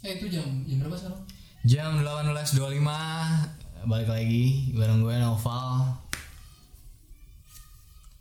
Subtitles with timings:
[0.00, 1.20] Eh itu jam jam berapa sekarang?
[1.62, 2.80] Jam 18.25
[3.82, 5.92] Balik lagi bareng gue Noval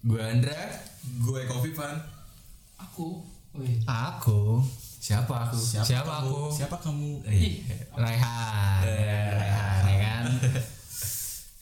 [0.01, 0.55] Gue Andra.
[1.19, 1.95] Gue Kofi Pan.
[2.77, 3.23] Aku.
[3.53, 3.79] Wih.
[3.83, 4.59] Aku
[4.99, 5.55] Siapa aku?
[5.55, 6.27] Siapa kamu?
[6.27, 6.39] aku?
[6.51, 7.09] Siapa kamu?
[7.25, 7.63] Ih,
[7.93, 10.25] Raihan Raihan ya kan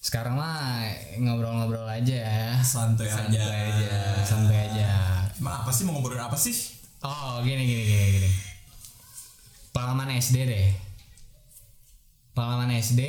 [0.01, 3.69] Sekarang mah ngobrol-ngobrol aja ya Santai, Santai aja.
[3.69, 3.97] aja.
[4.25, 4.89] Santai aja
[5.37, 6.73] Emang apa sih mau ngobrolin apa sih?
[7.05, 8.29] Oh gini gini gini gini
[9.77, 10.69] Pengalaman SD deh
[12.33, 13.01] Pengalaman SD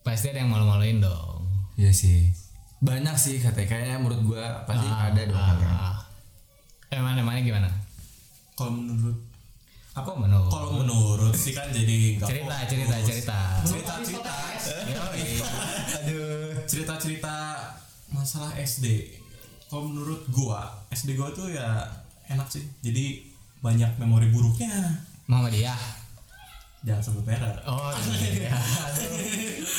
[0.00, 1.42] Pasti ada yang malu-maluin dong
[1.74, 2.30] Iya sih.
[2.78, 5.40] Banyak sih katanya kayaknya menurut gue pasti ada dong.
[5.64, 5.96] ah.
[6.86, 7.68] Eh mana mana gimana?
[8.52, 9.16] Kalau menurut
[9.90, 10.48] Apa menurut?
[10.48, 12.68] kalau menurut sih kan jadi Cerita fokus.
[12.68, 14.34] cerita cerita cerita cerita
[14.86, 15.24] Yoi.
[15.96, 17.36] aduh cerita cerita
[18.08, 19.16] masalah SD
[19.66, 21.80] kalau menurut gua SD gua tuh ya
[22.26, 23.24] enak sih jadi
[23.58, 25.78] banyak memori buruknya Muhammadiyah
[26.80, 28.50] jangan sebut merah Oh iya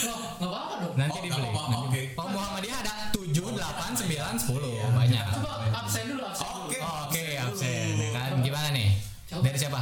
[0.02, 0.94] Loh, nggak apa-apa dong.
[0.96, 1.84] Nanti Oh, dibeli nggak apa-apa, nanti.
[1.84, 2.02] oke.
[2.16, 6.64] Oh Muhammadiyah ada 7, 8, 9, 10 Banyak Coba absen dulu, absen dulu.
[6.66, 6.78] Oke.
[6.80, 8.90] Oh, Oke absen ya kan Gimana nih?
[9.28, 9.42] Coba.
[9.44, 9.82] Dari siapa?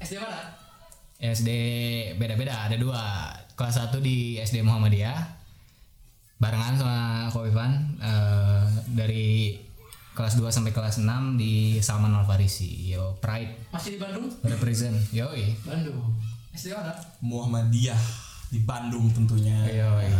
[0.00, 0.38] SD mana?
[1.20, 1.50] SD
[2.16, 5.18] beda-beda ada dua kelas 1 di SD Muhammadiyah
[6.36, 9.60] barengan sama Kofifan eh, dari
[10.20, 13.72] kelas 2 sampai kelas 6 di Salman Al Farisi yo Pride.
[13.72, 14.28] Masih di Bandung?
[14.44, 14.92] represent.
[15.16, 15.56] Yoi.
[15.64, 16.12] Bandung.
[16.52, 16.92] SD mana?
[17.24, 17.96] Muhammadiyah
[18.52, 19.56] di Bandung tentunya.
[19.64, 20.12] Yoi.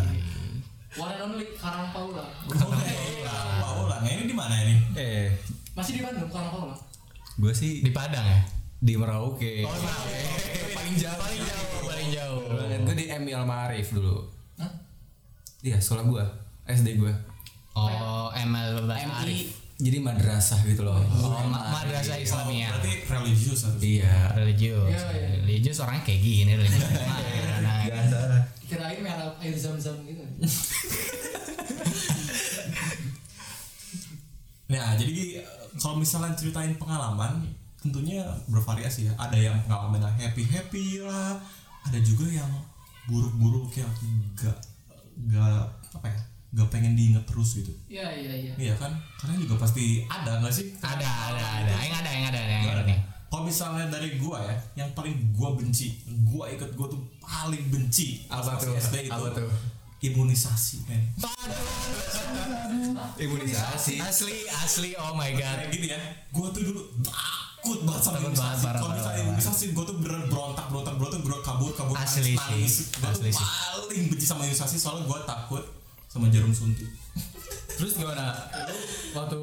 [0.97, 2.25] One and only Karang Paula.
[2.49, 4.01] Paula.
[4.01, 4.81] Nah ini di mana ini?
[4.97, 5.29] Eh,
[5.77, 6.75] Masih di Bandung Karang Paula.
[7.37, 8.41] gue sih di Padang ya?
[8.81, 9.69] Di Merauke.
[9.69, 11.13] paling jauh.
[11.21, 11.69] Paling jauh.
[11.85, 12.41] Paling jauh.
[12.89, 14.25] Gue di Emil Marif dulu.
[14.57, 14.73] Hah?
[15.61, 16.25] Iya, sekolah gue.
[16.73, 17.13] SD gue.
[17.77, 21.01] oh ML Arif Jadi madrasah gitu loh.
[21.01, 24.37] oh ma- madrasah Islamiyah berarti religius harus Iya.
[24.37, 25.29] religius Iya, iya.
[25.41, 26.85] religius orangnya kayak gini religius
[27.65, 27.81] Nah,
[28.63, 30.21] Kirain merah air zam-zam gitu.
[34.71, 37.43] Nah, jadi eh, kalau misalnya ceritain pengalaman,
[37.83, 39.13] tentunya bervariasi ya.
[39.19, 41.35] Ada yang pengalaman happy happy lah,
[41.83, 42.47] ada juga yang
[43.11, 43.91] buruk-buruk yang
[44.39, 44.55] gak
[45.27, 47.71] gak apa ya, gak pengen diinget terus gitu.
[47.87, 48.53] Iya, iya, iya.
[48.59, 48.91] Iya kan?
[49.17, 50.75] Kalian juga pasti ada nggak sih?
[50.83, 52.99] ada ada ada yang ada yang ada yang ada nih
[53.31, 58.27] Kalau misalnya dari gua ya, yang paling gua benci, gua ikut gua tuh paling benci
[58.27, 58.75] Apa tuh?
[58.75, 59.47] SD itu Apa tuh?
[60.01, 61.13] imunisasi men.
[63.15, 64.01] Imunisasi.
[64.01, 65.99] asli asli oh my god Kayak gini ya,
[66.31, 68.65] gua tuh dulu takut banget sama imunisasi.
[68.65, 72.73] Kalau misalnya imunisasi, gua tuh bener berontak, berontak, berontak, berontak, kabur, kabur, Asli nangis, nangis.
[72.73, 73.47] sih, tuh asli sih.
[73.47, 75.63] paling benci sama imunisasi soalnya gua takut
[76.11, 76.91] sama jarum suntik.
[77.79, 78.35] Terus gimana?
[79.15, 79.41] Waktu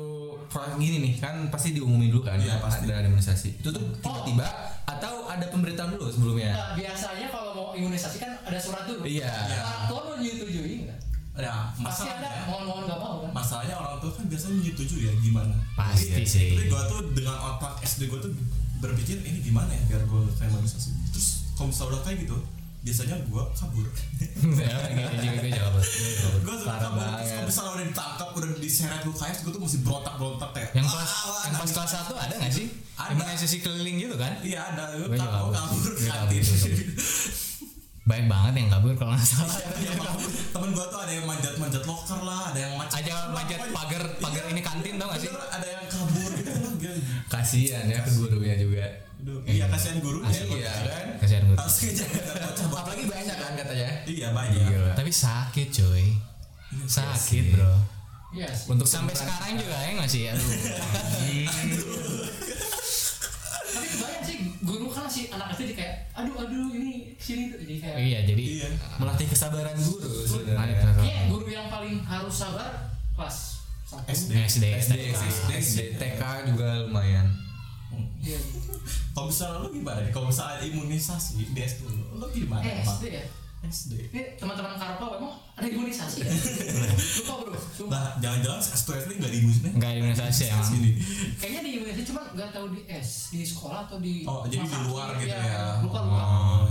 [0.48, 2.86] proyek gini nih kan pasti diumumin dulu kan Iya, pasti.
[2.86, 3.50] ada imunisasi.
[3.64, 4.46] Itu tuh tiba-tiba
[4.84, 6.52] atau ada pemberitahuan dulu sebelumnya?
[6.52, 9.08] Nah, biasanya kalau mau imunisasi kan ada surat dulu.
[9.08, 9.32] Iya.
[9.58, 11.00] Orang tua mau nyetujui nggak?
[11.38, 13.30] Ya, Pasti ada masalahnya, mohon-mohon nggak mau kan?
[13.30, 15.54] masalahnya orang tua kan biasanya menyetujui ya gimana.
[15.74, 16.50] Pasti Jadi, sih.
[16.52, 18.34] Tapi gua tuh dengan otak SD gua tuh
[18.78, 20.90] berpikir ini gimana ya biar gua kayak imunisasi.
[21.14, 22.38] Terus kalau misalnya udah kayak gitu,
[22.82, 23.86] biasanya gua kabur.
[24.66, 25.84] ya gitu juga gue
[28.78, 31.74] diseret ke UKS gue tuh masih berontak berontak kayak yang kelas "Ah, yang pas nangis."
[31.74, 32.68] kelas satu ada nggak sih?
[32.94, 33.10] Ada.
[33.18, 34.34] imunisasi keliling gitu kan?
[34.46, 34.84] Iya ada.
[34.94, 35.82] Gue kabur kabur.
[35.98, 36.44] kantin
[38.08, 39.58] baik banget yang kabur kalau nggak salah.
[39.82, 40.30] Iya, kabur.
[40.30, 42.96] temen gue tuh ada yang manjat manjat locker lah ada yang macet.
[43.02, 45.30] Aja manjat pagar pagar ini kantin tau gak sih?
[45.34, 46.52] Ada yang kabur gitu.
[47.28, 48.86] Kasihan ya ke gurunya juga.
[49.44, 51.06] Iya kasihan guru ya Iya kan?
[51.18, 51.78] kasihan gue harus
[52.62, 53.90] Apalagi banyak kan katanya.
[54.06, 54.94] iya banyak.
[54.94, 56.06] Tapi sakit coy.
[56.68, 57.97] Iya, sakit bro
[58.30, 58.68] Iya sih.
[58.68, 60.52] Untuk sampai sekarang juga ya nggak sih aduh
[63.68, 67.76] Tapi kebayang sih guru kan si anak SD kayak aduh aduh ini sini tuh jadi
[67.78, 68.68] kayak iya jadi iya
[68.98, 70.82] melatih kesabaran guru sebenarnya.
[71.00, 73.38] Iya, guru yang paling harus sabar kelas.
[73.88, 77.32] SD SD SD, SD, SD, TK juga lumayan.
[78.20, 78.36] Iya.
[79.16, 82.84] kalau misalnya lu gimana kalau misalnya imunisasi di SD lu lu gimana Eh?
[82.84, 83.24] SD ya.
[83.68, 86.30] SD Ini teman-teman Karpa emang ada imunisasi ya?
[87.24, 87.58] Lupa bro.
[87.58, 87.92] Sumpah.
[87.92, 90.92] nah jangan-jangan satu SD nggak diimunisasi nggak imunisasi sini
[91.38, 94.80] Kayaknya di imunisasi cuma nggak tahu di S di sekolah atau di Oh, jadi di
[94.88, 95.42] luar gitu iya.
[95.44, 95.66] ya.
[95.84, 96.24] Lupa lupa.
[96.24, 96.66] Oh.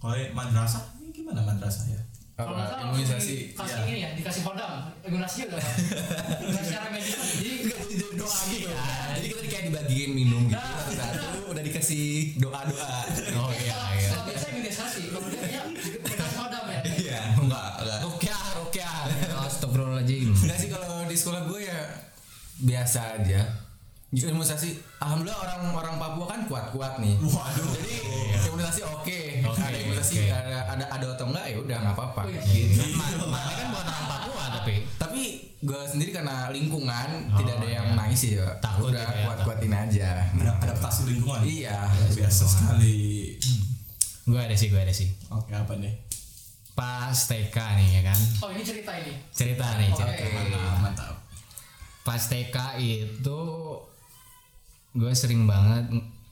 [0.00, 2.00] Kalau madrasah, ini gimana madrasah ya?
[2.32, 3.52] Kalau nggak salah imunisasi.
[3.52, 3.84] dikasih iya.
[3.84, 4.72] ini ya, dikasih hodam.
[5.04, 5.60] Imunisasi udah.
[6.40, 7.16] Nggak secara medis.
[7.40, 8.70] Jadi doa gitu.
[9.20, 12.04] Jadi kita kayak dibagiin minum gitu satu-satu udah dikasih
[12.40, 12.92] doa-doa.
[22.90, 23.40] Biasa aja.
[24.10, 27.14] Imunisasi, alhamdulillah orang orang Papua kan kuat-kuat nih.
[27.22, 27.70] Waduh.
[27.78, 27.94] Jadi
[28.50, 32.20] imunisasi oke ada ada atau enggak ya udah nggak apa-apa.
[32.26, 32.42] Wih.
[32.42, 32.82] Gitu.
[32.98, 35.22] Ma- Makanya kan bukan orang Papua tapi Tapi
[35.62, 37.94] gue sendiri karena lingkungan Oh, tidak ada yang iya.
[37.94, 38.50] nangis ya.
[38.58, 40.10] Takut udah ya, kuat-kuatin aja.
[40.26, 41.46] Ada adaptasi lingkungan.
[41.46, 41.78] Iya.
[42.10, 43.38] Biasa sekali.
[44.26, 45.06] gue ada sih gue ada sih.
[45.30, 45.94] Oke apa nih?
[46.74, 48.18] Pas TK nih ya kan.
[48.42, 49.14] Oh ini cerita ini.
[49.30, 50.18] Cerita nih cerita.
[50.18, 50.34] Oke.
[50.34, 51.14] Mantap mantap.
[52.00, 53.40] Pas TK itu
[54.90, 55.86] gue sering banget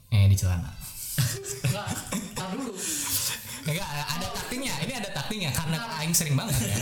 [0.09, 0.73] eh di celana.
[1.63, 1.87] Enggak,
[2.35, 2.73] tar dulu.
[3.69, 4.73] Enggak, ada taktiknya.
[4.83, 6.75] Ini ada taktiknya karena aing sering banget ya.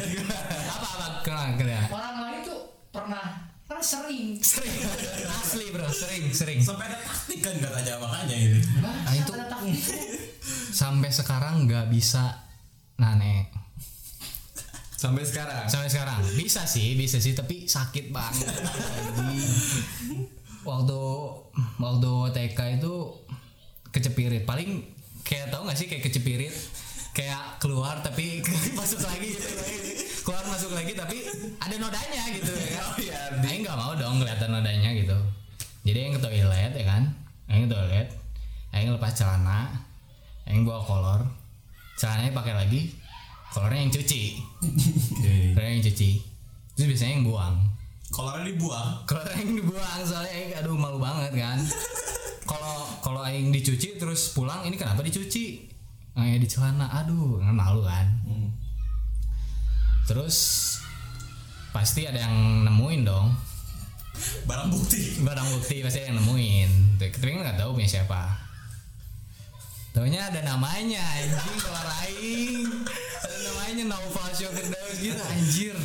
[0.72, 1.84] apa apa kenal kenal.
[1.92, 3.26] Orang lain tuh pernah
[3.68, 4.40] kan sering.
[4.40, 4.74] Sering.
[5.28, 6.60] Asli bro, sering sering.
[6.64, 8.60] Sampai ada taktik kan katanya makanya ini.
[8.80, 9.36] Nah, itu-.
[10.72, 12.48] Sampai sekarang nggak bisa
[12.98, 13.67] nane.
[14.98, 15.70] Sampai sekarang.
[15.70, 16.26] Sampai sekarang.
[16.34, 18.50] Bisa sih, bisa sih, tapi sakit banget.
[20.68, 21.00] Waktu
[21.80, 22.94] waktu TK itu
[23.94, 24.44] kecepirit.
[24.44, 24.84] Paling
[25.24, 26.52] kayak tau gak sih kayak kecepirit?
[27.16, 28.44] Kayak keluar tapi
[28.80, 29.32] masuk lagi.
[30.28, 31.24] Keluar masuk lagi tapi
[31.64, 32.52] ada nodanya gitu.
[32.52, 33.22] Ya kan Oh, iya.
[33.48, 35.16] Aing nggak mau dong kelihatan nodanya gitu.
[35.88, 37.04] Jadi Aing ke toilet ya kan?
[37.48, 38.08] Aing ke toilet.
[38.76, 39.72] Aing lepas celana.
[40.44, 41.22] Aing bawa kolor.
[41.96, 42.92] Celananya pakai lagi
[43.56, 44.22] kolornya yang cuci.
[45.56, 46.10] Kolornya yang cuci.
[46.78, 47.56] Terus biasanya yang buang.
[48.08, 48.90] Kolornya dibuang.
[49.04, 51.60] kalau aing dibuang soalnya aing aduh malu banget kan.
[52.48, 55.68] Kalau kalau aing dicuci terus pulang ini kenapa dicuci?
[56.16, 58.08] Aing di celana aduh kan malu kan.
[58.24, 58.48] Hmm.
[60.08, 60.38] terus
[61.76, 63.36] pasti ada yang nemuin dong.
[64.48, 65.20] Barang bukti.
[65.20, 66.70] barang bukti pasti ada yang nemuin.
[67.04, 68.48] Tapi nggak tahu punya siapa.
[69.92, 72.64] Taunya ada namanya anjing kelar aing
[73.68, 75.76] ada namanya Naufal Firdaus gitu anjir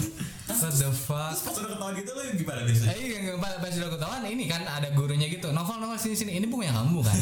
[0.46, 2.94] what the fuck Pas udah ketahuan gitu lo gimana biasanya?
[2.94, 5.50] Eh, yang pas, pas udah ketahuan ini kan ada gurunya gitu.
[5.50, 6.38] Novel, novel sini sini.
[6.38, 7.16] Ini yang kamu kan?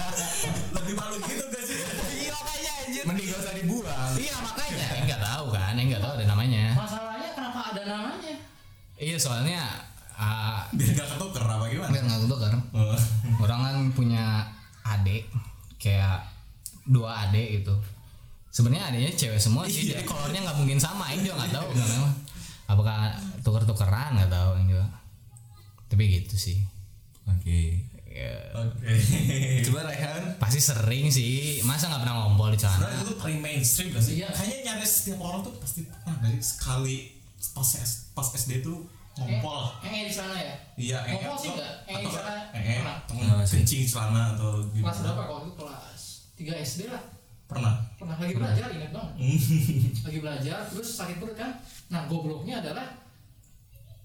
[0.80, 1.76] Lebih malu gitu gak sih?
[2.16, 3.02] iya makanya anjir.
[3.04, 4.12] Mending gak usah dibuang.
[4.16, 4.86] Iya makanya.
[4.88, 5.72] Eh, nggak tahu kan?
[5.76, 6.64] Eh, nggak tahu ada namanya.
[6.72, 8.32] Masalahnya kenapa ada namanya?
[8.96, 9.60] Iya soalnya
[10.14, 11.90] ah Biar gak ketuker apa gimana?
[11.92, 12.52] biar nggak ketukar.
[12.72, 12.96] Oh.
[13.44, 14.24] Orang kan punya
[14.80, 15.28] adik
[15.76, 16.24] kayak
[16.86, 17.74] dua adik gitu.
[18.54, 19.98] Sebenarnya adiknya cewek semua sih, Iya.
[19.98, 21.10] jadi kolornya nggak mungkin sama.
[21.10, 22.06] Ini juga nggak tahu nggak tahu.
[22.64, 22.98] Apakah
[23.42, 24.86] tuker-tukeran nggak tahu ini juga.
[25.84, 26.58] Tapi gitu sih.
[27.26, 27.82] Oke.
[28.06, 28.94] Ya, Oke.
[29.66, 30.38] Coba Rehan.
[30.38, 31.58] pasti sering sih.
[31.60, 32.78] Masa nggak pernah ngompol di celana?
[32.78, 34.14] Sebenarnya itu paling mainstream gak sih?
[34.16, 34.28] Iya.
[34.30, 36.96] Kayaknya nyaris setiap orang tuh pasti pernah dari sekali
[37.50, 39.66] pas S- pas SD tuh ngompol.
[39.82, 40.54] Eh, eh, di sana ya?
[40.74, 41.74] Iya, Ngompol sih enggak?
[41.84, 43.14] Eh, di sana eh, atau
[43.44, 44.98] kencing celana atau Kelas gimana?
[45.04, 46.02] berapa kalau itu kelas
[46.38, 47.02] 3 SD lah.
[47.54, 47.74] Pernah.
[47.96, 49.14] Pernah lagi belajar ingat banget.
[50.06, 51.50] lagi belajar terus sakit perut kan.
[51.88, 53.04] Nah, gobloknya adalah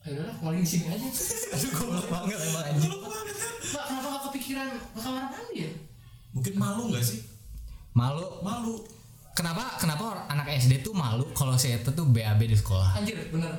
[0.10, 1.07] udahlah keluarin di sini aja.
[1.54, 2.94] Aduh goblok banget emang anjing.
[3.69, 5.72] Mbak, kenapa gak kepikiran ke kamar mandi ya?
[6.34, 7.19] Mungkin malu gak sih?
[7.94, 8.25] Malu.
[8.42, 8.75] Malu.
[9.38, 12.98] Kenapa kenapa anak SD tuh malu kalau saya tuh BAB di sekolah?
[12.98, 13.54] Anjir, bener.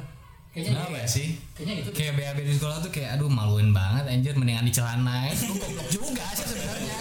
[0.51, 1.07] Kayaknya Kenapa iya.
[1.07, 1.27] sih?
[1.55, 1.91] Kayaknya itu.
[1.95, 5.31] Kayak BAB di sekolah tuh kayak aduh maluin banget anjir mendingan di celana.
[5.31, 6.99] Itu goblok juga sih sebenarnya.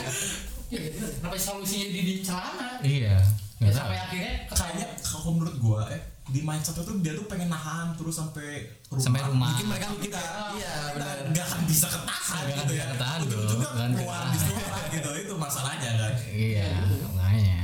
[0.69, 1.05] Iya, gitu.
[1.17, 2.69] Kenapa solusinya di, di celana?
[2.79, 3.17] Iya.
[3.59, 7.91] Ya, sampai akhirnya Kayaknya kalau menurut gua eh di mindset itu dia tuh pengen nahan
[7.93, 9.01] terus sampai rumah.
[9.01, 9.49] Sampai rumah.
[9.51, 10.21] Mungkin mereka kita
[10.53, 11.17] Iya, kita benar.
[11.27, 12.85] nggak akan bisa ketahan akan gitu ya.
[12.87, 13.19] ketahan.
[13.19, 14.29] Ujung-ujungnya Nggak akan keluar ketahan.
[14.29, 16.13] di sekolah gitu itu masalahnya kan.
[16.29, 16.69] Iya,
[17.09, 17.59] makanya.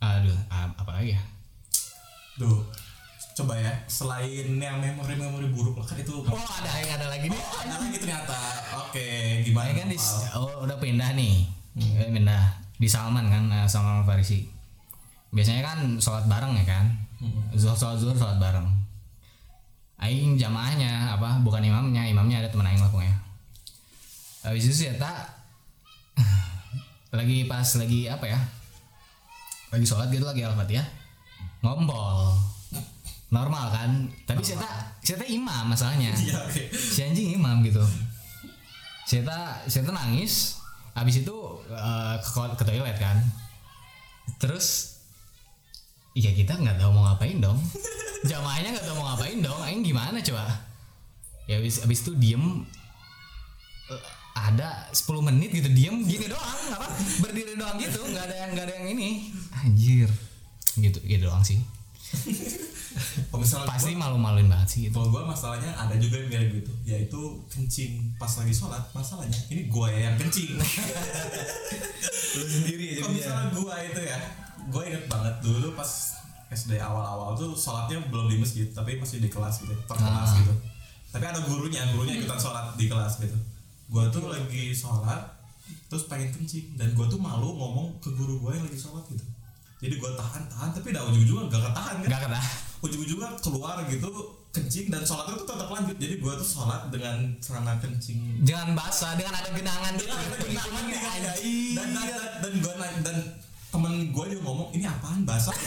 [0.00, 1.22] Aduh, ap- apa lagi ya?
[2.36, 2.58] Tuh.
[3.30, 7.40] Coba ya, selain yang memori-memori buruk lah kan itu Oh, ada yang ada lagi nih.
[7.40, 8.38] Oh, ada lagi ternyata.
[8.86, 9.08] Oke,
[9.46, 9.70] gimana?
[9.70, 9.98] Ini kan di,
[10.34, 11.46] oh, udah pindah nih.
[11.78, 12.42] Udah pindah
[12.76, 14.44] di Salman kan, eh, Salman Al Farisi.
[15.30, 16.86] Biasanya kan sholat bareng ya kan.
[17.54, 18.66] Zuhur sholat zuhur sholat bareng.
[20.00, 21.38] Aing jamaahnya apa?
[21.44, 23.14] Bukan imamnya, imamnya ada teman aing lah pokoknya.
[24.42, 25.28] Habis itu ya tak
[27.18, 28.40] lagi pas lagi apa ya?
[29.70, 30.88] Lagi sholat gitu lagi al-fatihah.
[31.62, 32.34] Ngompol.
[33.30, 33.90] Normal kan?
[34.26, 34.74] Tapi saya tak
[35.06, 36.10] saya imam masalahnya.
[36.26, 36.62] Iya, oke.
[36.74, 37.82] si anjing imam gitu.
[39.06, 40.58] Seta Seta nangis
[40.94, 41.36] habis itu
[41.70, 43.16] eh, ke, ke toilet kan.
[44.42, 44.98] Terus
[46.18, 47.58] iya kita nggak tahu mau ngapain dong.
[48.30, 49.60] Jamaahnya nggak tahu mau ngapain dong.
[49.62, 50.50] Aing gimana coba?
[51.46, 52.66] Ya habis habis itu diem
[53.94, 54.02] eh,
[54.34, 56.86] ada 10 menit gitu diem gini doang apa?
[57.22, 59.30] Berdiri doang gitu nggak ada yang nggak ada yang ini.
[59.54, 60.10] Anjir.
[60.78, 61.58] Gitu gitu doang sih
[63.30, 66.72] Kalau misalnya pasti malu-maluin banget sih gitu Kalau gue masalahnya ada juga yang mirip gitu,
[66.82, 68.82] yaitu kencing pas lagi sholat.
[68.90, 70.58] Masalahnya ini gue yang kencing.
[72.34, 74.18] Lu sendiri ya Kalau misalnya gue itu ya,
[74.66, 75.90] gue inget banget dulu pas
[76.50, 80.38] SD awal-awal tuh sholatnya belum di masjid, tapi masih di kelas gitu, per kelas Ah.
[80.42, 80.54] gitu.
[81.10, 83.38] Tapi ada gurunya, gurunya ikutan sholat di kelas gitu.
[83.86, 85.30] Gue tuh lagi sholat,
[85.86, 89.22] terus pengen kencing, dan gue tuh malu ngomong ke guru gue yang lagi sholat gitu.
[89.80, 92.08] Jadi gue tahan tahan tapi dah ujung-ujungnya gak ketahan kan?
[92.12, 92.40] Gak kena.
[92.80, 94.08] ujung-ujungnya keluar gitu
[94.52, 95.96] kencing dan sholatnya tuh tetap lanjut.
[95.96, 98.44] Jadi gue tuh sholat dengan celana kencing.
[98.44, 100.10] Jangan basah dengan ada genangan gitu.
[100.10, 100.28] dan
[101.76, 103.16] dan dan dan, dan gue dan
[103.70, 105.54] temen gue juga ngomong ini apaan basah?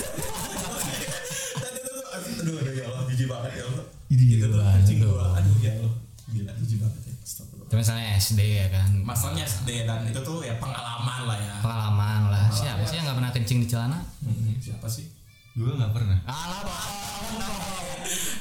[1.54, 3.86] Dan itu tuh aduh aduh ya Allah jijik banget ya Allah.
[4.12, 5.08] Ih, itu tuh kencing itu.
[5.08, 6.03] gue aduh ya Allah
[6.34, 7.68] gila jijik banget ya Astagfirullah.
[7.70, 8.90] Itu misalnya SD ya kan.
[9.06, 12.46] masalahnya SD dan itu tuh ya pengalaman lah ya Pengalaman lah.
[12.52, 14.00] Siapa sih yang gak pernah kencing di celana?
[14.26, 15.06] Hmm, siapa sih
[15.54, 16.18] Gue nggak pernah.
[16.26, 16.92] Alah bohong.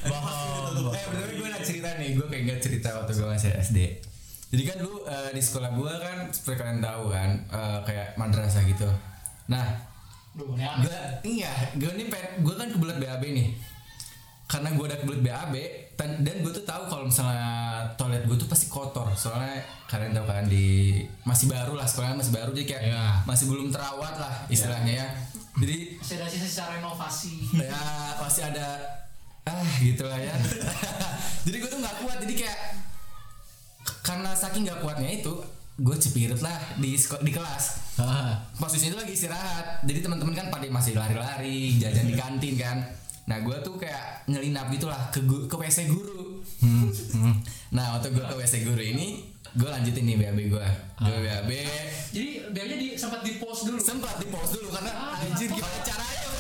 [0.93, 3.79] Eh bener gue nak cerita nih, gue kayak gak cerita waktu gue masih SD.
[4.53, 8.65] Jadi kan dulu eh, di sekolah gue kan seperti kalian tahu kan eh, kayak madrasah
[8.65, 8.89] gitu.
[9.49, 9.65] Nah,
[10.33, 10.97] Duh, gue
[11.29, 12.09] iya, gue nih
[12.41, 13.49] gue kan kebelet BAB nih.
[14.49, 15.55] Karena gue udah kebelet BAB
[16.01, 17.53] dan, dan gue tuh tahu kalau misalnya
[18.01, 19.12] toilet gue tuh pasti kotor.
[19.23, 19.55] Soalnya
[19.87, 23.05] kalian tahu kan di masih baru lah sekolahnya masih baru jadi kayak Iya.
[23.23, 25.07] masih belum terawat lah istilahnya ya.
[25.55, 27.35] Jadi Masih ada sisa-sisa renovasi.
[27.55, 27.79] ya
[28.17, 28.67] pasti ada
[29.43, 30.35] ah gitu lah ya
[31.45, 32.59] jadi gue tuh nggak kuat jadi kayak
[34.01, 35.35] karena saking nggak kuatnya itu
[35.75, 37.65] gue cepirit lah di di kelas
[37.95, 42.77] Ah, posisi itu lagi istirahat jadi teman-teman kan pada masih lari-lari jajan di kantin kan
[43.23, 46.43] nah gue tuh kayak nyelinap gitulah ke gu- ke wc guru.
[46.59, 47.35] Hmm, hmm.
[47.75, 49.07] nah waktu gue ke wc guru ini
[49.53, 50.67] gue lanjutin nih BAB gue
[50.99, 51.51] gue BAB
[52.11, 53.79] Jadi biasanya di sempat di post dulu.
[53.79, 56.29] sempat di pause dulu karena anjir gimana caranya?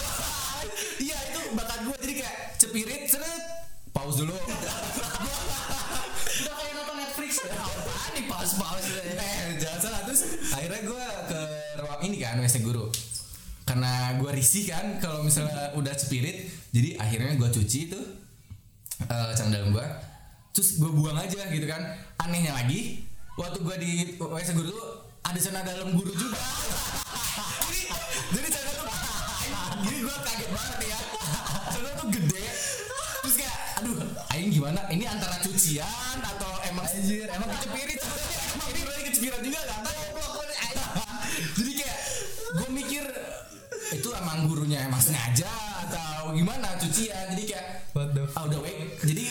[1.02, 3.42] Iya itu bakat gue jadi kayak cepirit seret.
[3.90, 4.32] Pause dulu.
[6.32, 7.32] Udah kayak nonton Netflix.
[7.44, 8.88] apaan nih pause pause?
[9.04, 9.14] Eh
[9.58, 10.00] jangan salah.
[10.04, 11.40] Terus akhirnya gue ke
[11.78, 12.88] ruang ini kan WC guru
[13.72, 16.44] karena gue risih kan kalau misalnya udah cepirit
[16.76, 18.00] jadi akhirnya gue cuci itu
[19.08, 19.86] celana dalam gue
[20.52, 21.80] terus gue buang aja gitu kan.
[22.20, 23.08] Anehnya lagi
[23.40, 24.86] waktu gue di WC guru tuh
[25.24, 26.36] ada celana dalam guru juga.
[27.72, 27.88] Jadi
[28.36, 28.88] jadi celana tuh
[29.82, 30.98] jadi gue kaget banget ya.
[31.72, 32.44] Celana tuh gede.
[33.24, 33.96] Terus kayak aduh
[34.36, 34.80] aing gimana?
[34.92, 35.40] Ini antara
[44.72, 45.52] emang gurunya emang sengaja
[45.84, 47.36] atau gimana cucian.
[47.36, 48.96] Jadi kayak What the ah udah wait.
[49.04, 49.24] Jadi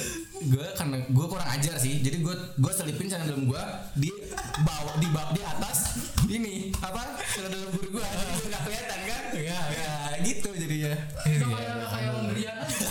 [0.53, 1.97] gue karena gue kurang ajar sih.
[2.05, 3.63] Jadi gue gue selipin celana dalam gue
[3.97, 4.13] di
[4.61, 5.97] bawah di bawah di atas
[6.29, 8.05] ini apa celana dalam guru gue.
[8.05, 9.21] Jadi gue nggak kelihatan kan?
[9.33, 10.93] Ya, ya gitu jadinya.
[11.25, 12.87] Udah kayak kayak pemberian aja.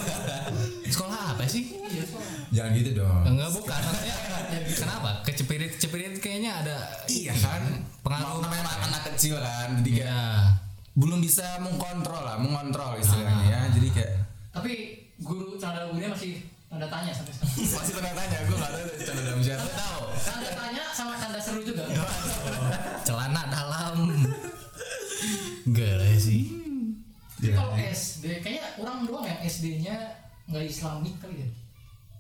[0.91, 1.71] Sekolah apa sih?
[1.87, 2.05] Iya,
[2.51, 3.23] jangan gitu dong.
[3.31, 3.79] Enggak bukan.
[3.79, 4.17] Maksudnya
[4.75, 5.11] kenapa?
[5.23, 6.77] Kecepirit kecepirit kayaknya ada
[7.07, 7.87] iya kan?
[8.03, 8.43] pengaruh.
[8.43, 10.19] Namanya anak, anak kecil kan jadi kayak ya.
[10.99, 14.15] belum bisa mengkontrol lah mengontrol istilahnya ya jadi kayak
[14.51, 14.73] Tapi
[15.23, 17.75] guru tanda gurunya masih tanda tanya sampai sekarang.
[17.75, 21.41] masih tanya tanya gue nggak tahu itu celana dalam siapa tahu Tanda tanya sama tanda
[21.41, 21.83] seru juga.
[23.03, 23.97] celana dalam.
[25.67, 26.43] Gila sih.
[27.41, 29.97] Jadi kalau SD, kayaknya orang doang yang SD-nya
[30.47, 31.49] nggak Islamik kali ya.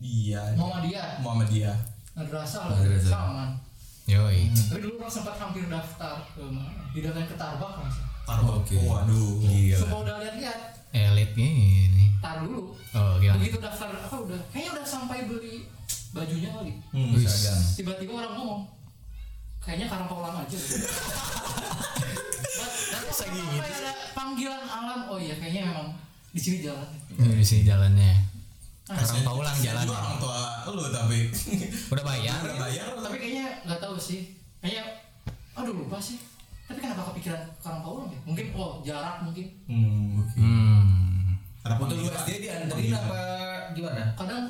[0.00, 1.76] iya Muhammadiyah, Muhammadiyah
[2.16, 3.10] madrasah lah, Madrasah.
[3.10, 3.44] sama.
[4.08, 4.48] Yoi.
[4.50, 6.82] Tapi dulu orang sempat hampir daftar ke mana?
[6.90, 7.88] Didaftarin ke Tarbak kan?
[8.24, 8.80] Tarbak Oke.
[8.80, 9.76] waduh Gila.
[9.84, 12.10] Coba udah lihat-lihat, Elit ini.
[12.18, 12.74] tar dulu.
[12.90, 13.38] Oh gimana?
[13.38, 15.64] Begitu daftar apa udah, kayaknya udah sampai beli
[16.10, 16.72] bajunya kali.
[16.90, 17.14] Hmm,
[17.72, 18.62] Tiba-tiba orang ngomong,
[19.58, 20.58] kayaknya karang paulang aja.
[22.90, 25.88] Lagi sampai ada panggilan alam, oh iya kayaknya memang
[26.30, 26.88] di sini jalan.
[27.14, 28.12] Ini di sini jalannya.
[28.90, 29.86] Ah, Karang Paulang jalan.
[29.86, 31.18] juga orang tua lu tapi
[31.94, 32.38] Udah bayar?
[32.42, 34.82] udah bayar tapi kayaknya nggak tahu sih kayaknya
[35.54, 36.18] aduh lupa sih
[36.70, 41.34] tapi kenapa kepikiran karang paulang ya mungkin oh jarak mungkin hmm oke Hmm.
[41.60, 42.08] Untuk lu.
[42.08, 43.20] SD dianterin apa
[43.72, 44.14] gimana?
[44.14, 44.48] kadang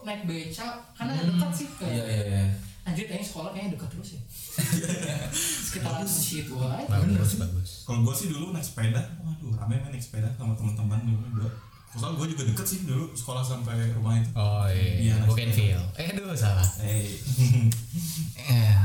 [0.00, 2.44] naik beca karena dekat sih kayak Iya iya iya.
[2.82, 4.22] anjir kayaknya sekolah kayaknya dekat terus ya
[5.66, 7.70] sekitaran di situ aja Bagus bagus.
[7.84, 11.50] kalau gue sih dulu naik sepeda waduh rame main naik sepeda sama teman-teman dulu gue
[11.92, 15.12] soalnya gue juga deket sih dulu sekolah sampai rumah itu Oh iya.
[15.12, 15.82] Iya, Bukan feel.
[15.94, 16.64] Eh aduh salah.
[16.80, 17.02] eh
[18.48, 18.78] Eh.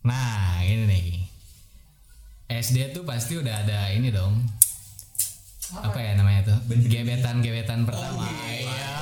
[0.00, 1.06] Nah ini nih.
[2.50, 4.40] SD tuh pasti udah ada ini dong.
[5.70, 6.58] Apa ya namanya tuh?
[6.66, 8.24] Gebetan-gebetan pertama.
[8.48, 8.96] Iya.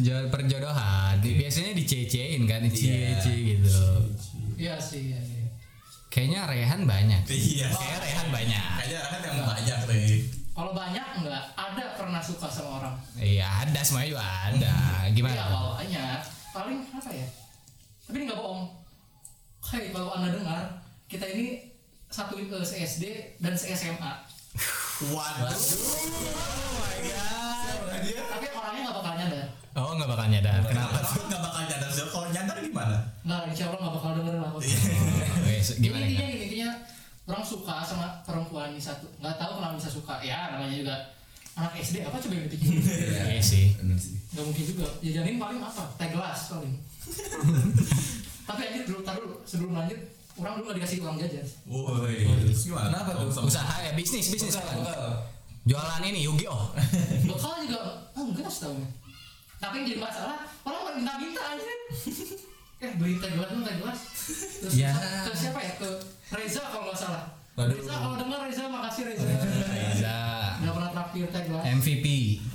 [0.00, 1.18] Jo- perjodohan.
[1.18, 3.80] Di- Biasanya dicecein kan, dicie gitu.
[4.56, 5.44] iya sih iya iya
[6.08, 7.22] Kayaknya Rehan banyak.
[7.26, 8.64] iya Kayak Rehan banyak.
[8.78, 13.80] kayaknya kan yang banyak deh kalau banyak nggak ada pernah suka sama orang Iya ada
[13.80, 14.74] semuanya juga ada.
[15.00, 15.40] iya Gimana?
[15.42, 16.18] kalau banyak
[16.50, 17.26] paling apa ya
[18.02, 18.62] tapi ini nggak bohong
[19.62, 20.64] Hei kalau anda dengar
[21.10, 21.58] kita ini
[22.06, 23.04] satu se SD
[23.42, 24.12] dan se SMA
[25.10, 25.50] waduh.
[28.30, 29.46] Tapi orangnya nggak bakal nyadar.
[29.74, 30.60] Oh nggak bakal nyadar.
[30.62, 30.98] Kenapa?
[31.02, 31.88] Kenapa nggak bakal nyadar.
[31.90, 32.04] Sih?
[32.06, 32.98] Kalau nyadar gimana?
[33.26, 34.50] nggak insya Allah nggak bakal denger lah.
[34.54, 36.04] Wes, Jadi gimana?
[36.06, 36.70] intinya gini, intinya
[37.26, 40.14] orang suka sama perempuan ini satu nggak tahu kenapa bisa suka.
[40.22, 40.94] Ya namanya juga
[41.58, 42.70] anak SD apa coba yang dipikir?
[43.34, 43.74] Iya sih.
[43.82, 44.14] bener sih.
[44.36, 44.86] Nggak mungkin juga.
[45.02, 45.82] Jajanin paling apa?
[45.98, 46.74] Teh gelas paling.
[48.48, 49.36] Tapi aja dulu taruh dulu.
[49.48, 52.16] Sebelum lanjut orang dulu nggak dikasih uang jajan Woi,
[52.54, 52.86] gimana?
[52.92, 53.42] Kenapa tuh?
[53.44, 54.76] Usaha ya bisnis bisnis Bukan, kan.
[54.78, 54.98] bukan.
[55.60, 56.62] Jualan ini Yu-Gi-Oh.
[57.28, 57.80] bekal juga
[58.12, 58.80] oh enggak setahun
[59.56, 61.64] tapi yang jadi masalah orang mau minta-minta aja
[62.82, 63.98] eh beli teh gelas teh gelas
[64.56, 64.88] terus Ya.
[65.20, 65.88] ke siapa ya ke
[66.32, 67.76] Reza kalau nggak salah Waduh.
[67.76, 70.16] Reza kalau dengar Reza makasih Reza Bisa.
[70.60, 72.06] nggak pernah traktir teh gelas MVP.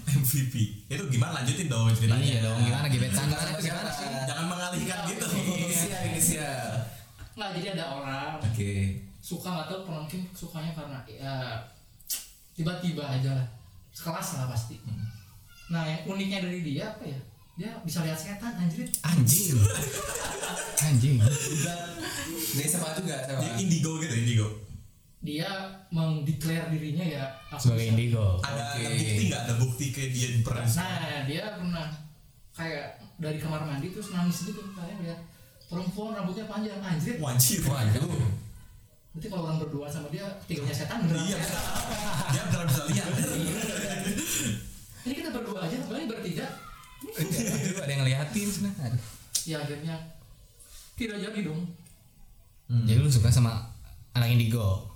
[0.07, 0.55] MVP.
[0.87, 2.25] Itu gimana lanjutin dong ceritanya?
[2.25, 2.57] Iya dong.
[2.59, 3.25] Gimana gebetan?
[3.29, 3.91] Gimana?
[4.25, 5.25] Jangan mengalihkan gitu.
[5.29, 6.74] inisial inisial
[7.35, 8.71] nggak jadi ada orang oke
[9.19, 11.33] suka nggak tahu mungkin sukanya karena ya
[12.51, 13.47] tiba-tiba aja lah
[13.91, 14.79] sekelas lah pasti
[15.67, 17.19] nah yang uniknya dari dia apa ya
[17.55, 19.55] dia bisa lihat setan anjir Anjing.
[20.77, 21.15] Anjing.
[22.51, 24.47] dia sama juga sama Dia indigo gitu, indigo.
[25.23, 25.47] dia
[25.89, 27.23] mengdeklar dirinya ya
[27.55, 28.37] Sebagai indigo.
[28.43, 28.83] Ada, Oke.
[28.83, 29.41] ada bukti nggak?
[29.41, 30.65] Ada bukti kayak dia pernah.
[30.67, 31.85] nah dia pernah
[32.51, 32.85] kayak
[33.17, 35.19] dari kamar mandi terus nangis gitu kayak lihat
[35.65, 37.65] perempuan rambutnya panjang anjir Wajib.
[37.65, 38.05] waduh
[39.11, 41.37] berarti kalau orang berdua sama dia ketiganya setan beneran Iya.
[42.33, 43.07] Dia benar bisa lihat.
[45.01, 46.47] ini kita berdua aja kali bertiga
[47.05, 48.97] Aduh, ada yang ngeliatin sebenarnya.
[49.45, 49.95] Ya akhirnya
[50.95, 51.61] tidak jadi dong
[52.67, 53.61] Jadi lu suka sama
[54.11, 54.89] anak indigo.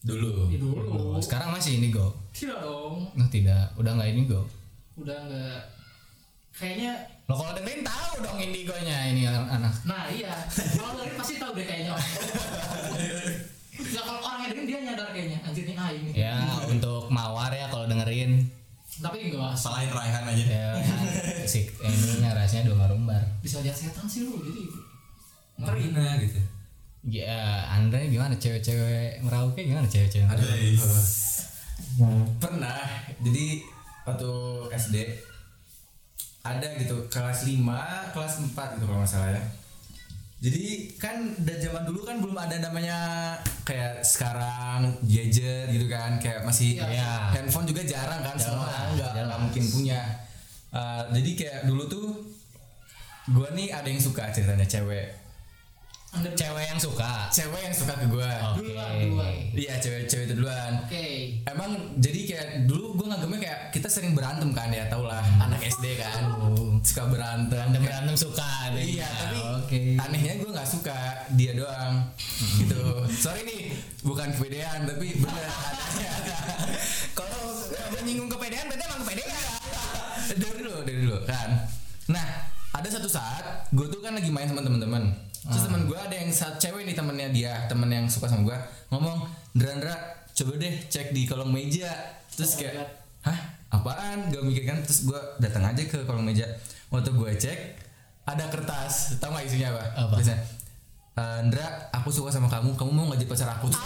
[0.00, 2.12] dulu Ya dulu Sekarang masih indigo.
[2.30, 4.44] tidak dong Oh tidak, udah nggak indigo.
[4.94, 5.58] udah nggak
[6.52, 6.92] kayaknya
[7.30, 9.70] Lo kalau dengerin tahu dong indigonya ini anak.
[9.86, 11.94] nah iya kalau dari pasti tahu deh kayaknya
[13.80, 16.34] ya kalau orang yang dengerin dia nyadar kayaknya anjir nih ah ini Ya
[16.66, 18.50] untuk mawar ya kalau dengerin
[18.98, 20.44] tapi enggak Salahin Raihan aja.
[20.44, 20.66] ya
[21.46, 23.22] si ininya rasanya dua marumbar.
[23.40, 24.62] bisa lihat setan sih lu jadi
[25.56, 26.40] Marina gitu
[27.00, 30.26] Ya Andre gimana cewek-cewek merauke gimana cewek-cewek?
[30.26, 30.44] Aduh.
[30.44, 30.84] Guys.
[32.36, 32.76] pernah
[33.18, 33.64] jadi
[34.04, 34.30] waktu
[34.74, 34.96] SD
[36.52, 37.62] ada gitu kelas 5
[38.10, 39.42] kelas 4 gitu kalau nggak salah ya
[40.40, 40.64] jadi
[40.96, 42.98] kan dari zaman dulu kan belum ada namanya
[43.60, 47.28] kayak sekarang gadget gitu kan kayak masih Iya.
[47.30, 49.26] handphone juga jarang kan semua Jarang, nggak jarang.
[49.26, 50.00] nggak mungkin punya
[50.70, 52.06] Uh, jadi kayak dulu tuh
[53.28, 55.18] gue nih ada yang suka ceritanya cewek
[56.32, 57.26] Cewek yang suka.
[57.28, 58.30] cewek yang suka ke gue.
[58.54, 59.34] Duluan, duluan.
[59.50, 60.94] iya cewek cewek itu duluan oke
[61.46, 65.22] Emang jadi kayak dulu gue nganggapnya kayak kita sering berantem kan ya tau lah.
[65.40, 66.28] Anak SD kan.
[66.84, 67.56] Suka berantem.
[67.56, 68.74] Berantem berantem suka.
[68.74, 69.06] Iya adanya.
[69.08, 69.80] tapi Oke.
[69.96, 70.98] anehnya gue nggak suka
[71.38, 72.10] dia doang.
[72.60, 72.82] Gitu.
[73.14, 73.62] Sorry nih
[74.04, 75.46] bukan kepedean tapi bener.
[77.18, 77.42] Kalau
[77.96, 79.44] menyinggung kepedean berarti emang kepedean.
[80.30, 81.48] dari dulu dari dulu kan.
[82.10, 82.26] Nah
[82.70, 86.30] ada satu saat gue tuh kan lagi main sama teman-teman terus teman gue ada yang
[86.30, 88.58] saat cewek nih temennya dia temen yang suka sama gue
[88.92, 89.24] ngomong
[89.56, 89.96] Ndra Ndra
[90.40, 91.92] coba deh cek di kolong meja.
[92.32, 92.90] Terus Oh kayak God.
[93.26, 93.38] hah?
[93.70, 94.18] Apaan?
[94.28, 94.80] Gak mikir kan?
[94.80, 96.48] Terus gue datang aja ke kolong meja.
[96.88, 97.58] Waktu gue cek
[98.24, 99.20] ada kertas.
[99.20, 99.84] Tau gak isinya apa?
[100.00, 100.14] Apa?
[100.16, 100.40] Tulisannya,
[101.14, 102.72] "Eh, Ndra aku suka sama kamu.
[102.72, 103.68] Kamu mau jadi pacar aku?
[103.68, 103.84] Terus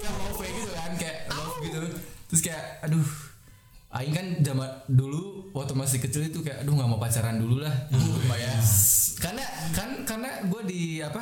[0.00, 0.90] kayak love gitu kan?
[0.96, 1.78] Kayak love gitu.
[2.26, 3.08] Terus kayak aduh
[3.90, 7.74] Aing kan zaman dulu waktu masih kecil itu kayak aduh nggak mau pacaran dulu lah.
[7.90, 8.54] Sumpah ya
[9.20, 9.44] karena
[9.74, 11.18] kan karena gue di apa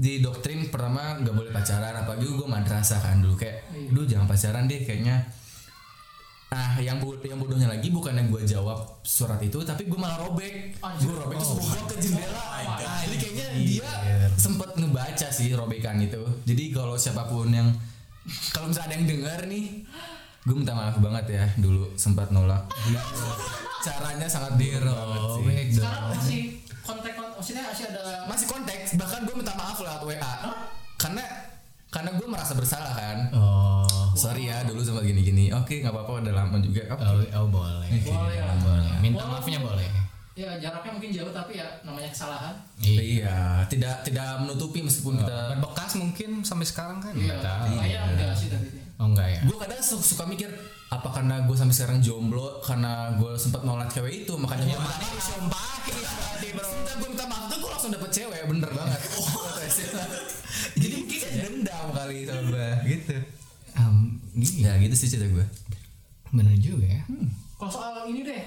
[0.00, 3.60] di doktrin pertama nggak boleh pacaran apalagi gue madrasah kan dulu kayak
[3.92, 5.28] dulu jangan pacaran deh kayaknya
[6.50, 10.74] Nah, yang bo- yang bodohnya lagi bukannya gue jawab surat itu, tapi gue malah robek.
[10.82, 11.06] Anjir.
[11.06, 12.42] Gue robek terus gue ke jendela.
[12.58, 12.82] God.
[12.82, 13.90] Nah, jadi kayaknya dia
[14.34, 16.18] sempet ngebaca sih robekan itu.
[16.42, 17.70] Jadi kalau siapa pun yang
[18.50, 19.86] kalau misalnya ada yang dengar nih,
[20.42, 22.66] gue minta maaf banget ya dulu sempat nolak.
[23.86, 25.38] Caranya sangat buruk banget sih.
[25.38, 26.10] Robek sekarang dong.
[26.10, 26.42] masih
[26.92, 30.34] kontak kontak maksudnya masih ada Masih konteks, bahkan gue minta maaf lewat WA.
[30.96, 31.22] Karena
[31.88, 33.18] karena gue merasa bersalah kan.
[33.32, 33.86] Oh.
[34.12, 35.50] Sorry ya dulu sempat gini-gini.
[35.50, 36.82] Oke, nggak apa-apa udah lama juga.
[36.88, 37.02] Oke.
[37.02, 37.88] Oh, oh boleh.
[38.00, 38.46] Boleh ya.
[38.56, 38.90] Boleh.
[39.00, 39.88] Minta Walaupun- maafnya boleh.
[40.32, 45.92] ya jaraknya mungkin jauh tapi ya namanya kesalahan Iya, tidak tidak menutupi meskipun kita Berbekas
[45.94, 47.76] mungkin sampai sekarang kan iya nggak tahu.
[47.76, 49.40] kayak enggak sih tapi Oh enggak ya.
[49.42, 50.48] gue kadang su- suka mikir
[50.88, 55.08] apa karena gue sampai sekarang jomblo karena gue sempat nolak cewek itu makanya gue Mana
[55.10, 56.64] disumpah berarti bro.
[56.64, 57.46] Sebentar gue minta maaf.
[57.48, 59.00] Tuh gue langsung dapet cewek bener banget.
[60.80, 63.16] Jadi mungkin kayak dendam kali sama gue gitu.
[63.78, 63.96] Um,
[64.36, 65.46] iya, ya gitu sih cerita gue
[66.30, 67.02] bener juga ya.
[67.58, 68.42] kalau soal ini deh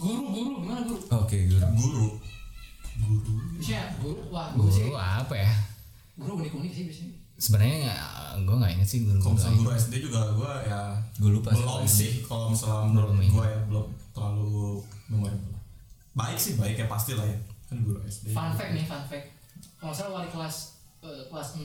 [0.00, 1.00] guru guru gimana guru?
[1.20, 1.60] Oke guru.
[1.76, 2.06] Guru.
[3.00, 3.34] Guru.
[3.60, 4.20] biasanya guru.
[4.32, 4.88] Wah guru sih.
[4.88, 5.52] Guru apa ya?
[6.16, 7.14] guru unik unik sih biasanya.
[7.40, 7.92] Sebenarnya
[8.40, 9.36] gue nggak inget sih guru Kalau guru.
[9.36, 10.80] misalnya guru SD juga gue ya
[11.20, 12.12] gue lupa belum sih.
[12.24, 14.64] Kalau misalnya menurut gue ya belum terlalu
[15.12, 15.59] memorable
[16.20, 17.38] baik sih baik ya pasti lah ya.
[17.70, 19.26] Kan guru SD fun fact nih fun fact.
[19.80, 21.64] Kalau saya wali kelas eh, kelas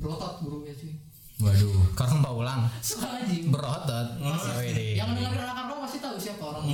[0.00, 0.96] berotot gurunya cuy
[1.42, 2.70] Waduh, korong ulang.
[2.78, 4.08] Suka ngaji berotot.
[4.22, 6.70] Wih, yang anak abang pasti tahu siapa orang.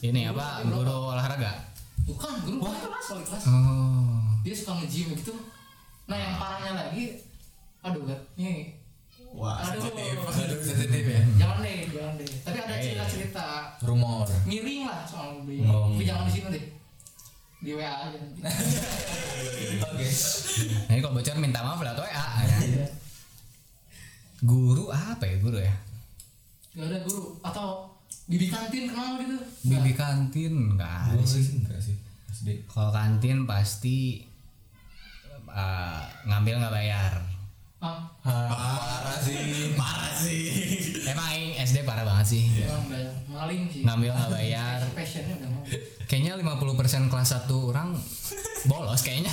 [0.00, 0.64] Ini apa?
[0.64, 1.52] Guru olahraga.
[2.08, 3.44] bukan guru wali kelas wali kelas.
[3.52, 4.32] Oh.
[4.40, 5.36] dia suka nge-gym gitu.
[6.08, 7.20] Nah yang parahnya lagi
[7.84, 8.74] aduh gak nih
[9.38, 11.22] Wah, sensitif ya.
[11.38, 12.82] jangan deh jangan deh tapi ada Eh.
[12.84, 13.46] cerita cerita
[13.80, 14.26] Rumor.
[14.44, 15.88] miring lah soal Oh.
[15.88, 16.64] tapi jangan di sini deh
[17.58, 18.40] di WA aja nanti
[19.80, 20.06] Oke.
[20.84, 22.26] Nah, ini kalau bocor minta maaf lewat WA.
[22.60, 22.86] ya.
[24.40, 25.74] Guru apa ya guru ya?
[26.70, 27.90] gak ada guru atau
[28.24, 31.58] bibi kantin kenal gitu Bibi kantin enggak ada sih.
[31.58, 31.96] enggak sih.
[32.64, 34.22] Kalau kantin pasti
[35.44, 37.12] uh, ngambil nggak bayar.
[37.78, 39.70] Ah Parah sih.
[39.72, 40.42] parah sih.
[41.04, 42.42] Emang ini SD parah banget sih.
[42.60, 44.78] orang bayar maling sih Ngambil nggak bayar.
[44.92, 45.62] passionnya udah mau
[46.04, 47.88] Kayaknya 50% kelas 1 orang
[48.64, 49.30] bolos kayaknya.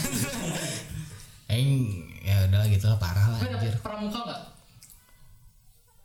[1.46, 1.90] Aing
[2.22, 3.74] ya udah gitu lah parah lah tapi ada anjir.
[3.80, 4.42] pramuka nggak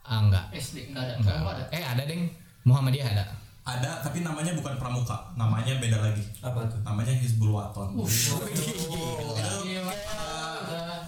[0.02, 0.44] Ah enggak.
[0.52, 1.36] SD nggak ada Enggak.
[1.36, 2.22] pramuka ada Eh ada deng.
[2.62, 3.24] Muhammadiyah ada.
[3.60, 6.24] Ada, tapi namanya bukan pramuka, namanya beda lagi.
[6.40, 6.80] Apa tuh?
[6.82, 7.92] Namanya Hizbul Waton.
[7.94, 8.08] Uh.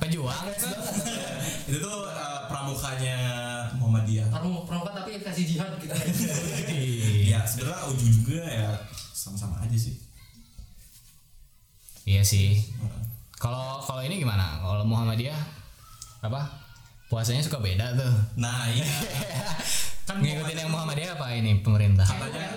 [0.03, 0.45] Pejuang.
[1.71, 3.17] itu tuh uh, pramukanya
[3.79, 4.27] Muhammadiyah.
[4.35, 5.95] Pramuka, pramuka tapi kasih jihad gitu
[7.33, 8.71] Ya sebenarnya ujung-ujungnya ya
[9.15, 9.95] sama-sama aja sih.
[12.03, 12.59] Iya sih.
[13.39, 14.59] Kalau kalau ini gimana?
[14.59, 15.39] Kalau Muhammadiyah
[16.27, 16.51] apa?
[17.07, 18.11] Puasanya suka beda tuh.
[18.43, 18.83] Nah iya.
[20.09, 22.03] kan Ngikutin yang Muhammadiyah apa ini pemerintah?
[22.03, 22.51] Katanya-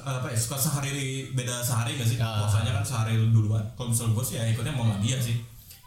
[0.00, 2.16] apa ya suka sehari beda sehari gak sih?
[2.20, 2.44] Ah.
[2.44, 3.60] Puasanya kan sehari duluan.
[3.76, 5.36] Kalau misalnya gue sih ya ikutnya Muhammadiyah sih.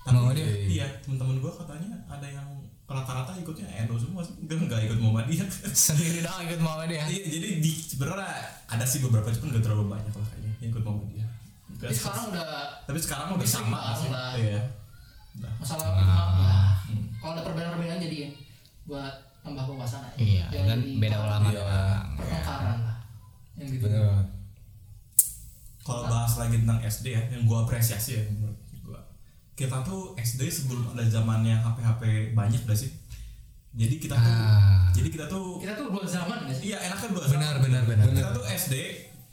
[0.03, 0.55] Tapi Muhammadiyah?
[0.67, 2.47] iya teman-teman gue katanya ada yang
[2.83, 4.35] rata-rata ikutnya NU semua sih.
[4.37, 5.47] Enggak enggak ikut Muhammadiyah.
[5.87, 7.05] Sendiri doang ikut Muhammadiyah.
[7.07, 8.29] Iya, jadi di sebenarnya
[8.67, 11.29] ada sih beberapa cuman gak terlalu banyak lah kayaknya yang ikut Muhammadiyah.
[11.73, 12.47] Tapi sekarang udah
[12.83, 14.09] tapi sekarang udah sama sih.
[14.11, 14.61] Iya.
[15.57, 15.97] Masalah Ah.
[15.97, 16.61] ya.
[17.17, 18.17] Kalau ada perbedaan-perbedaan jadi
[18.83, 20.15] buat tambah wawasan aja.
[20.15, 21.55] Iya, Jangan kan jadi beda ulama Iya.
[21.57, 22.07] doang.
[22.13, 22.97] pertengkaran lah.
[23.55, 23.87] Yang gitu.
[25.81, 28.55] Kalau bahas lagi tentang SD ya, yang gua apresiasi ya menurut.
[29.53, 32.01] Kita tuh SD sebelum ada zamannya HP-HP
[32.33, 32.89] banyak gak sih?
[33.71, 34.85] Jadi kita tuh Ah.
[34.89, 36.63] jadi kita tuh Kita tuh dua zaman gak sih?
[36.67, 37.61] iya enaknya dua Benar, zaman.
[37.63, 38.05] benar, benar.
[38.07, 38.73] Kita tuh SD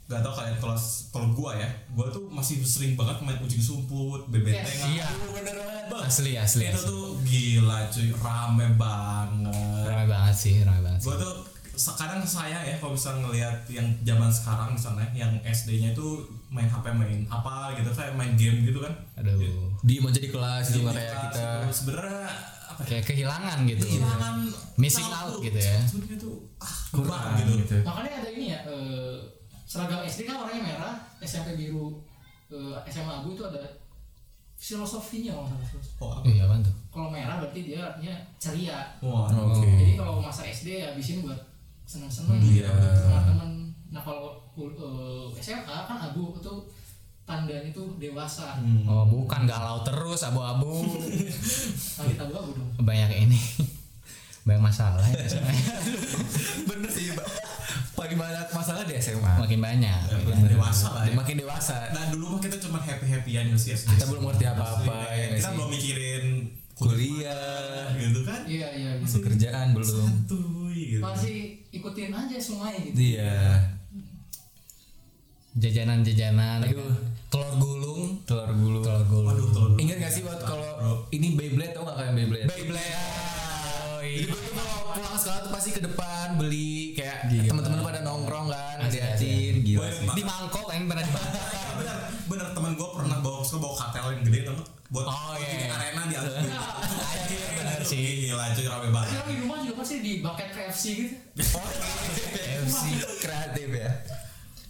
[0.07, 0.75] Gak tau kalian kalau
[1.07, 4.91] kalau gua ya, gua tuh masih sering banget main kucing sumput, bebentengan.
[4.91, 5.07] Iya.
[5.31, 5.83] bener banget.
[5.87, 6.03] Bang.
[6.03, 6.67] Asli asli.
[6.67, 6.83] Itu asli.
[6.85, 9.87] tuh gila cuy, rame banget.
[9.87, 11.15] Ramai banget sih, ramai banget gue sih.
[11.17, 11.35] tuh
[11.81, 16.85] sekarang saya ya kalau misalnya ngelihat yang zaman sekarang misalnya yang SD-nya itu main HP
[16.93, 19.73] main apa gitu kayak main game gitu kan Aduh.
[19.81, 21.47] Diem aja di kelas itu nggak Di kayak kelas kita.
[21.65, 22.23] itu sebenarnya
[22.69, 23.83] apa ya Kayak kehilangan gitu.
[23.83, 24.35] kehilangan
[24.77, 25.39] Missing out tuh.
[25.41, 25.77] gitu ya.
[26.21, 27.51] Tuh ah, Kurang kurang gitu.
[27.59, 27.75] gitu.
[27.81, 29.15] Makanya ada ini ya, eh,
[29.65, 31.97] seragam SD kan warnanya merah, SMP biru,
[32.47, 33.61] eh, SMA abu itu ada
[34.55, 35.85] filosofinya kalau nggak salah.
[35.97, 36.25] Oh, apa?
[36.29, 36.73] Iya tuh?
[36.93, 38.77] Kalau merah berarti dia artinya ceria.
[39.01, 39.65] Wah, Oke.
[39.65, 41.39] Jadi kalau masa SD ya habisin buat
[41.91, 42.71] seneng-seneng Iya.
[42.97, 43.49] sama teman.
[43.89, 46.53] Nah kalau kul- eh, SMA kan abu itu
[47.21, 48.55] tandanya itu dewasa.
[48.57, 48.83] Hmm.
[48.85, 50.87] Oh bukan galau terus abu-abu.
[51.99, 52.69] Langit abu-abu dong.
[52.81, 53.39] Banyak ini.
[54.41, 55.75] Banyak masalah ya sebenarnya.
[56.71, 57.27] Bener sih, Pak.
[57.93, 59.33] Paling banyak masalah di SMA.
[59.37, 60.01] Makin banyak.
[60.01, 61.13] Ya, udah dewasa lah ya.
[61.13, 61.75] Makin dewasa.
[61.91, 63.93] Nah dulu mah kita cuma happy happyan sih SD.
[63.93, 65.53] Kita belum ngerti apa-apa, Asli, ya Kita sih?
[65.53, 66.25] belum mikirin
[66.73, 68.41] Kuliah, gitu kan.
[68.43, 68.89] Iya iya.
[68.91, 68.99] iya.
[68.99, 69.85] masuk kerjaan belum.
[70.25, 70.60] Santuy
[70.91, 71.01] gitu.
[71.01, 71.37] Masih
[71.71, 72.95] ikutin aja semuanya gitu.
[72.97, 73.39] Iya.
[75.53, 76.63] Jajanan-jajanan.
[76.63, 76.79] Aduh.
[76.79, 76.91] kan?
[77.27, 78.01] Telur gulung.
[78.23, 78.83] Telur gulung.
[78.83, 79.27] Telur gulung.
[79.27, 79.79] Waduh, telur gulung.
[79.79, 80.71] Ingat gak sih buat kalau
[81.09, 82.45] ini Beyblade tau gak kalian Beyblade?
[82.45, 82.91] Beyblade.
[82.91, 84.27] Oh, Jadi iya.
[84.27, 88.77] gue tuh kalau pulang sekolah tuh pasti ke depan beli kayak teman-teman pada nongkrong kan,
[88.81, 89.11] gila
[89.61, 90.07] Gue sih.
[90.09, 91.43] Di mangkok yang pernah di mangkok.
[91.77, 94.57] bener bener teman gue pernah bawa ke bawa katel yang gede tuh
[94.89, 95.50] buat Oh, iya.
[100.21, 101.11] Bucket KFC gitu.
[102.61, 102.81] FC.
[103.19, 103.91] Kreatif ya.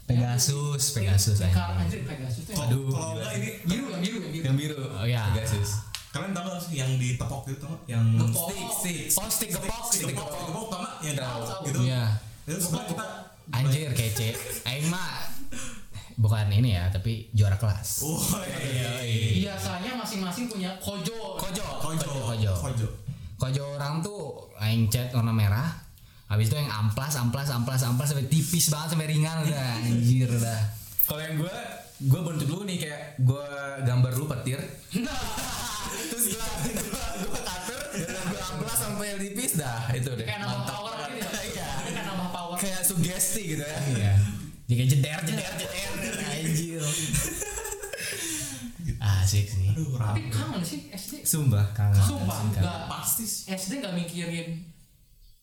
[0.04, 1.56] Pegasus, Pegasus anjing.
[1.56, 4.44] Anjir Pegasus itu yang kalau kalau enggak ini biru yang biru yang biru.
[4.44, 4.80] Yang biru.
[4.92, 5.24] Oh, iya.
[5.32, 5.70] Pegasus.
[6.12, 7.88] kalian tahu sih yang ditepok gitu tau nggak?
[7.88, 10.68] yang stick stick Oh, stick gepok, stick gepok gepok.
[10.74, 10.94] nggak?
[11.02, 12.04] yang Tahu, gitu Iya.
[12.44, 13.06] itu sebenarnya kita
[13.52, 14.30] Anjir kece.
[14.68, 15.24] Aing mah
[16.14, 18.04] bukan ini ya, tapi juara kelas.
[18.04, 18.92] oh iya
[19.48, 21.40] Biasanya masing-masing punya kojo.
[21.40, 22.52] Kojo, kojo kojo.
[22.54, 22.88] kojo
[23.42, 25.66] Kojo orang tuh aing cat warna merah.
[26.30, 30.62] Habis itu yang amplas, amplas, amplas, amplas sampai tipis banget sampai ringan udah anjir dah.
[31.10, 31.56] Kalau yang gue,
[32.06, 33.46] gue bentuk dulu nih kayak gue
[33.82, 34.62] gambar dulu petir.
[36.14, 40.26] Terus gue gue gue cutter, gue amplas sampai tipis dah itu deh.
[40.30, 41.42] Kayak nambah power gitu ya.
[41.50, 41.70] Iya.
[41.90, 42.56] Kayak nambah power.
[42.62, 43.80] Kayak sugesti gitu ya.
[43.90, 44.14] Iya.
[44.70, 46.86] Jika jeder, jeder, jeder, anjir.
[49.02, 51.64] asik sih aduh tapi kangen sih SD Sumpah.
[51.72, 51.96] kangen.
[51.98, 52.62] Sumpah sih, kangen.
[52.62, 53.24] nggak pasti.
[53.50, 54.50] SD nggak mikirin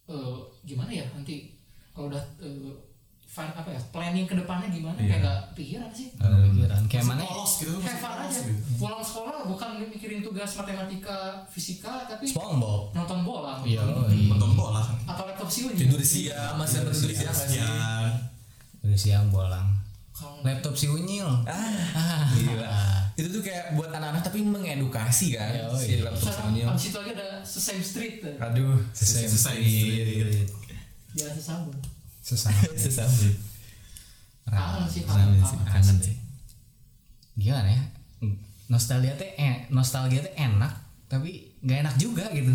[0.07, 1.57] eh, gimana ya nanti
[1.91, 2.73] kalau udah eh,
[3.25, 6.09] fin- apa ya planning ke depannya gimana kayak nggak pikiran sih.
[6.15, 7.21] Nggak kepikiran kayak mana?
[7.23, 8.63] polos gitu masih fun aja gitu.
[8.77, 13.61] pulang sekolah bukan mikirin tugas matematika fisika tapi SpongeBob nonton bola.
[13.63, 14.83] Iya nonton bola.
[15.05, 18.11] Atau laptop sih Tidur siang, masih ada tidur siang siang.
[18.79, 19.69] dari siang bolang.
[20.41, 21.31] Laptop si unyil.
[21.47, 22.67] Ah, gila.
[23.19, 25.51] Itu tuh kayak buat anak-anak tapi mengedukasi kan.
[25.51, 26.07] Ya, oh iya.
[26.07, 28.35] Terus abis itu lagi ada Sesame Street tuh.
[28.39, 30.47] Aduh, Sesame Sesame Street.
[31.09, 31.75] di atas sabun
[32.23, 33.11] sesama sesama.
[34.45, 35.67] kangen sih Kangen kangen sih, kangen.
[35.67, 36.17] kangen sih.
[37.35, 37.83] Gimana ya?
[38.69, 40.69] Nostalgia teh eh, nostalgia teh enak,
[41.09, 42.53] tapi nggak enak juga gitu.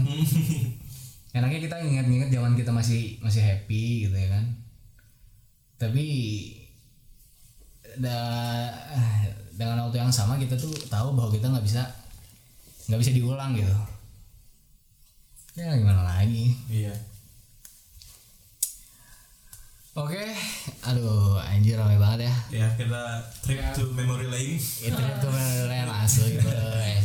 [1.36, 4.45] Enaknya kita ingat-ingat zaman kita masih masih happy gitu ya kan.
[5.82, 6.06] Tapi
[7.97, 8.69] da-
[9.53, 11.81] dengan waktu yang sama kita tuh tahu bahwa kita nggak bisa
[12.85, 13.73] nggak bisa diulang gitu.
[15.53, 16.49] Ya gimana lagi?
[16.65, 16.89] iya
[19.93, 20.25] Oke,
[20.81, 22.33] aduh anjir ramai banget ya.
[22.49, 26.49] ya kita trip to memory lane Itu itu beneran asli gitu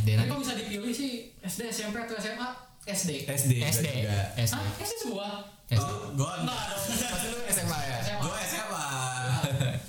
[0.00, 1.12] SD Tapi nanti kok bisa dipilih sih
[1.44, 2.48] SD, SMP atau SMA?
[2.88, 3.28] SD.
[3.28, 3.52] SD.
[3.60, 4.18] SD juga.
[4.40, 4.72] SD Hah?
[4.80, 5.28] SD semua?
[5.68, 6.80] SD Oh, gua Enggak dong.
[6.80, 7.96] Pasti lu SMA ya?
[8.00, 8.20] SMA.
[8.24, 8.84] gua SMA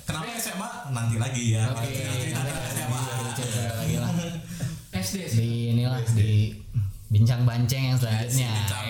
[0.04, 2.19] kenapa SMA nanti lagi ya Oke, nanti
[5.10, 5.38] SD sih.
[5.42, 6.54] Di inilah di
[7.10, 8.46] bincang banceng yang selanjutnya.
[8.46, 8.86] Banceng.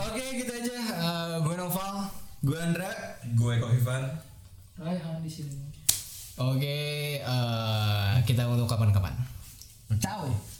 [0.00, 0.76] Oke, gitu aja.
[0.96, 1.94] Eh, gue Noval.
[2.40, 2.90] Gue Andra.
[3.26, 4.02] gue kok Ivan
[4.80, 5.52] Raihan di sini.
[6.40, 6.78] Oke,
[7.20, 9.12] eh, kita untuk kapan-kapan.
[10.00, 10.55] Ciao.